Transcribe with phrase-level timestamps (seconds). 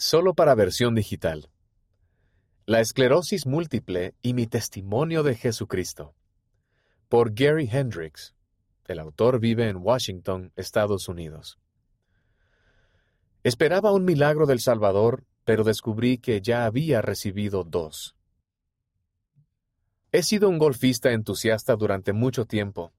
[0.00, 1.50] Solo para versión digital.
[2.66, 6.14] La esclerosis múltiple y mi testimonio de Jesucristo.
[7.08, 8.32] Por Gary Hendricks.
[8.84, 11.58] El autor vive en Washington, Estados Unidos.
[13.42, 18.14] Esperaba un milagro del Salvador, pero descubrí que ya había recibido dos.
[20.12, 22.92] He sido un golfista entusiasta durante mucho tiempo,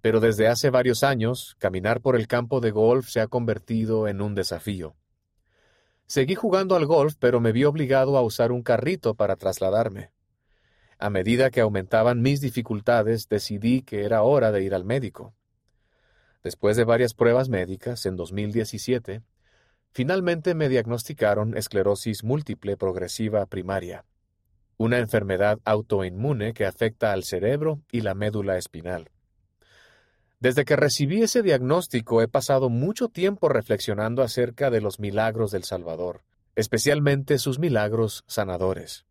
[0.00, 4.20] pero desde hace varios años, caminar por el campo de golf se ha convertido en
[4.20, 4.96] un desafío.
[6.06, 10.10] Seguí jugando al golf, pero me vi obligado a usar un carrito para trasladarme.
[10.98, 15.34] A medida que aumentaban mis dificultades, decidí que era hora de ir al médico.
[16.42, 19.22] Después de varias pruebas médicas, en 2017,
[19.90, 24.04] finalmente me diagnosticaron esclerosis múltiple progresiva primaria,
[24.76, 29.10] una enfermedad autoinmune que afecta al cerebro y la médula espinal.
[30.40, 35.64] Desde que recibí ese diagnóstico he pasado mucho tiempo reflexionando acerca de los milagros del
[35.64, 36.22] Salvador,
[36.54, 39.06] especialmente sus milagros sanadores.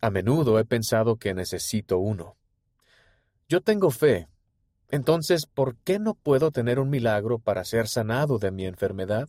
[0.00, 2.36] A menudo he pensado que necesito uno.
[3.48, 4.28] Yo tengo fe,
[4.88, 9.28] entonces, ¿por qué no puedo tener un milagro para ser sanado de mi enfermedad?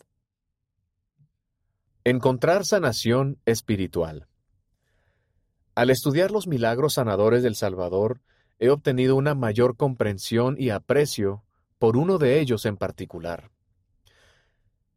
[2.03, 4.27] Encontrar sanación espiritual.
[5.73, 8.21] Al estudiar los milagros sanadores del Salvador,
[8.59, 11.43] he obtenido una mayor comprensión y aprecio
[11.79, 13.51] por uno de ellos en particular.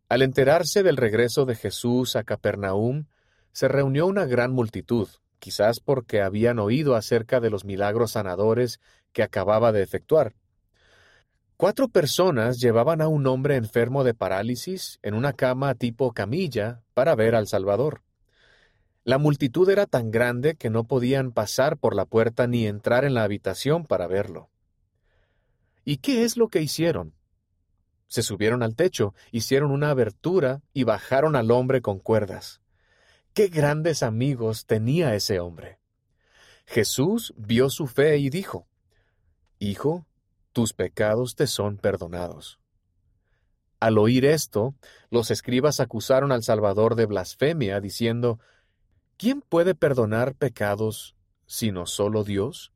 [0.09, 3.07] Al enterarse del regreso de Jesús a Capernaum,
[3.53, 8.81] se reunió una gran multitud, quizás porque habían oído acerca de los milagros sanadores
[9.13, 10.35] que acababa de efectuar.
[11.57, 17.15] Cuatro personas llevaban a un hombre enfermo de parálisis en una cama tipo camilla para
[17.15, 18.03] ver al Salvador.
[19.11, 23.15] La multitud era tan grande que no podían pasar por la puerta ni entrar en
[23.15, 24.51] la habitación para verlo.
[25.85, 27.13] ¿Y qué es lo que hicieron?
[28.07, 32.61] Se subieron al techo, hicieron una abertura y bajaron al hombre con cuerdas.
[33.35, 35.81] Qué grandes amigos tenía ese hombre.
[36.65, 38.69] Jesús vio su fe y dijo,
[39.59, 40.07] Hijo,
[40.53, 42.61] tus pecados te son perdonados.
[43.81, 44.77] Al oír esto,
[45.11, 48.39] los escribas acusaron al Salvador de blasfemia, diciendo,
[49.21, 51.15] ¿Quién puede perdonar pecados
[51.45, 52.73] sino solo Dios?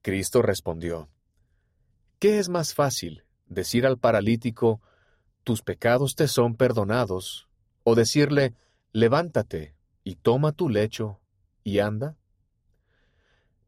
[0.00, 1.08] Cristo respondió,
[2.20, 4.80] ¿Qué es más fácil, decir al paralítico,
[5.42, 7.48] tus pecados te son perdonados,
[7.82, 8.54] o decirle,
[8.92, 9.74] levántate
[10.04, 11.18] y toma tu lecho
[11.64, 12.16] y anda?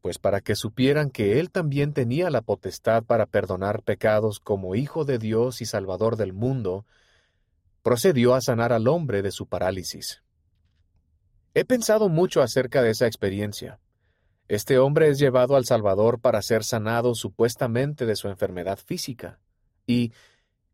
[0.03, 5.05] Pues para que supieran que Él también tenía la potestad para perdonar pecados como Hijo
[5.05, 6.87] de Dios y Salvador del mundo,
[7.85, 10.23] procedió a sanar al hombre de su parálisis.
[11.53, 13.79] He pensado mucho acerca de esa experiencia.
[14.49, 19.39] Este hombre es llevado al Salvador para ser sanado supuestamente de su enfermedad física.
[19.87, 20.15] ¿Y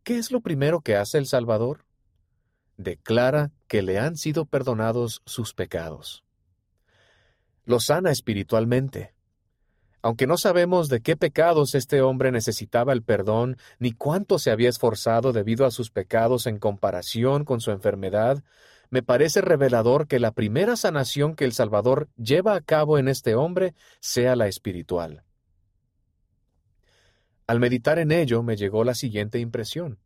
[0.04, 1.84] qué es lo primero que hace el Salvador?
[2.76, 6.24] Declara que le han sido perdonados sus pecados.
[7.64, 9.14] Lo sana espiritualmente.
[10.02, 14.70] Aunque no sabemos de qué pecados este hombre necesitaba el perdón, ni cuánto se había
[14.70, 18.42] esforzado debido a sus pecados en comparación con su enfermedad,
[18.88, 23.34] me parece revelador que la primera sanación que el Salvador lleva a cabo en este
[23.34, 25.22] hombre sea la espiritual.
[27.46, 29.98] Al meditar en ello me llegó la siguiente impresión.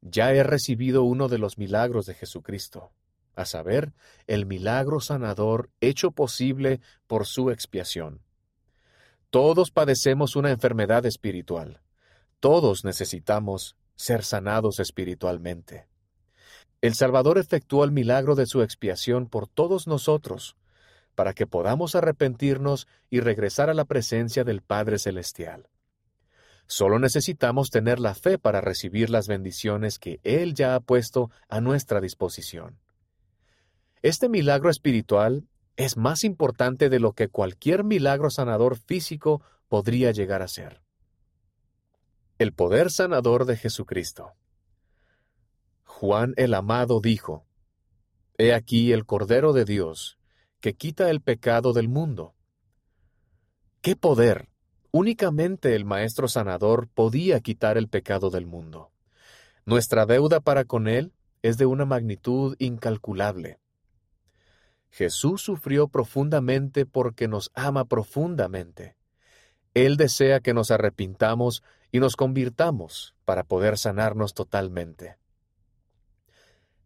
[0.00, 2.92] Ya he recibido uno de los milagros de Jesucristo,
[3.36, 3.92] a saber,
[4.26, 8.20] el milagro sanador hecho posible por su expiación.
[9.34, 11.80] Todos padecemos una enfermedad espiritual.
[12.38, 15.88] Todos necesitamos ser sanados espiritualmente.
[16.80, 20.54] El Salvador efectuó el milagro de su expiación por todos nosotros,
[21.16, 25.68] para que podamos arrepentirnos y regresar a la presencia del Padre Celestial.
[26.68, 31.60] Solo necesitamos tener la fe para recibir las bendiciones que Él ya ha puesto a
[31.60, 32.78] nuestra disposición.
[34.00, 40.42] Este milagro espiritual es más importante de lo que cualquier milagro sanador físico podría llegar
[40.42, 40.82] a ser.
[42.38, 44.32] El poder sanador de Jesucristo.
[45.84, 47.46] Juan el Amado dijo,
[48.36, 50.18] He aquí el Cordero de Dios,
[50.60, 52.34] que quita el pecado del mundo.
[53.80, 54.48] ¡Qué poder!
[54.90, 58.92] Únicamente el Maestro Sanador podía quitar el pecado del mundo.
[59.66, 61.12] Nuestra deuda para con Él
[61.42, 63.58] es de una magnitud incalculable.
[64.94, 68.94] Jesús sufrió profundamente porque nos ama profundamente.
[69.74, 75.18] Él desea que nos arrepintamos y nos convirtamos para poder sanarnos totalmente.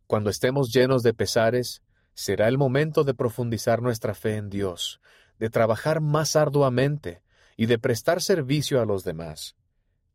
[0.07, 1.83] Cuando estemos llenos de pesares,
[2.15, 5.03] será el momento de profundizar nuestra fe en Dios,
[5.39, 7.23] de trabajar más arduamente
[7.59, 9.55] y de prestar servicio a los demás.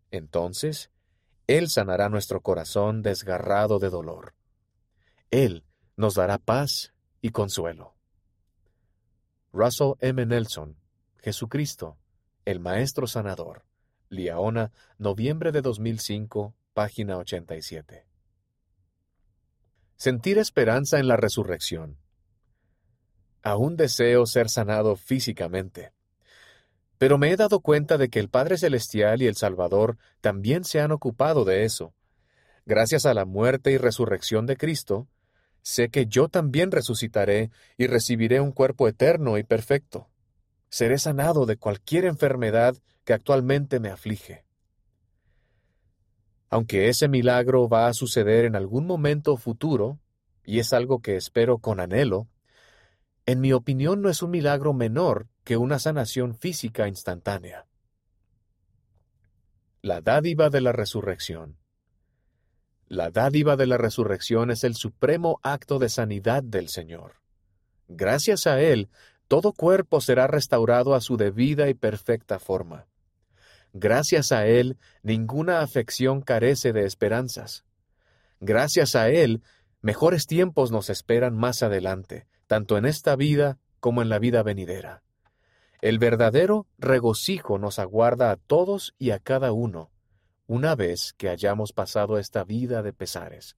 [0.10, 0.90] Entonces,
[1.46, 4.34] Él sanará nuestro corazón desgarrado de dolor.
[5.30, 5.64] Él
[5.96, 6.93] nos dará paz
[7.24, 7.96] y consuelo.
[9.54, 10.26] Russell M.
[10.26, 10.78] Nelson,
[11.20, 11.98] Jesucristo,
[12.44, 13.64] el Maestro Sanador.
[14.10, 18.06] Liaona, noviembre de 2005, página 87.
[19.96, 21.98] Sentir esperanza en la resurrección.
[23.42, 25.94] Aún deseo ser sanado físicamente.
[26.98, 30.82] Pero me he dado cuenta de que el Padre Celestial y el Salvador también se
[30.82, 31.96] han ocupado de eso.
[32.66, 35.08] Gracias a la muerte y resurrección de Cristo,
[35.64, 40.10] sé que yo también resucitaré y recibiré un cuerpo eterno y perfecto.
[40.70, 44.46] Seré sanado de cualquier enfermedad que actualmente me aflige.
[46.50, 50.00] Aunque ese milagro va a suceder en algún momento futuro,
[50.46, 52.28] y es algo que espero con anhelo,
[53.26, 57.66] en mi opinión no es un milagro menor que una sanación física instantánea.
[59.82, 61.58] La dádiva de la resurrección.
[62.94, 67.14] La dádiva de la resurrección es el supremo acto de sanidad del Señor.
[67.88, 68.88] Gracias a Él,
[69.28, 72.86] todo cuerpo será restaurado a su debida y perfecta forma.
[73.74, 77.66] Gracias a Él, ninguna afección carece de esperanzas.
[78.40, 79.42] Gracias a Él,
[79.82, 85.02] mejores tiempos nos esperan más adelante, tanto en esta vida como en la vida venidera.
[85.82, 89.90] El verdadero regocijo nos aguarda a todos y a cada uno,
[90.48, 93.56] una vez que hayamos pasado esta vida de pesares.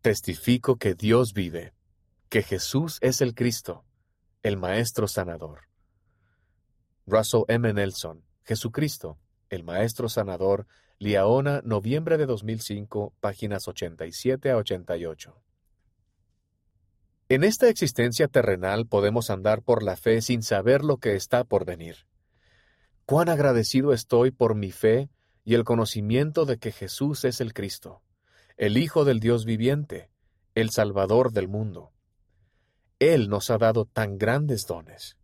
[0.00, 1.72] Testifico que Dios vive,
[2.28, 3.84] que Jesús es el Cristo,
[4.42, 5.62] el Maestro Sanador.
[7.06, 7.72] Russell M.
[7.72, 9.18] Nelson, Jesucristo,
[9.50, 10.66] el Maestro Sanador,
[10.98, 15.40] Liaona, noviembre de 2005, páginas 87 a 88.
[17.30, 21.64] En esta existencia terrenal podemos andar por la fe sin saber lo que está por
[21.64, 22.06] venir.
[23.04, 25.08] Cuán agradecido estoy por mi fe
[25.48, 28.02] y el conocimiento de que Jesús es el Cristo,
[28.58, 30.10] el Hijo del Dios viviente,
[30.54, 31.90] el Salvador del mundo.
[32.98, 35.16] Él nos ha dado tan grandes dones.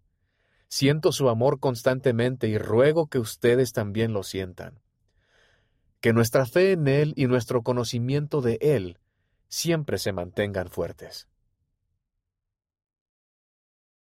[0.67, 4.81] Siento su amor constantemente y ruego que ustedes también lo sientan.
[6.01, 9.01] Que nuestra fe en Él y nuestro conocimiento de Él
[9.49, 11.29] siempre se mantengan fuertes.